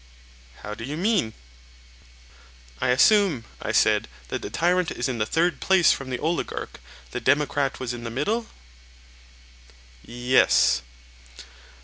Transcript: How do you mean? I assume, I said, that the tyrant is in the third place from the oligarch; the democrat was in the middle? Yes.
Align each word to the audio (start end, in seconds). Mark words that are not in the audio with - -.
How 0.63 0.73
do 0.73 0.83
you 0.83 0.97
mean? 0.97 1.33
I 2.81 2.87
assume, 2.87 3.43
I 3.61 3.71
said, 3.71 4.07
that 4.29 4.41
the 4.41 4.49
tyrant 4.49 4.89
is 4.89 5.07
in 5.07 5.19
the 5.19 5.27
third 5.27 5.59
place 5.59 5.91
from 5.91 6.09
the 6.09 6.17
oligarch; 6.17 6.79
the 7.11 7.21
democrat 7.21 7.79
was 7.79 7.93
in 7.93 8.03
the 8.03 8.09
middle? 8.09 8.47
Yes. 10.03 10.81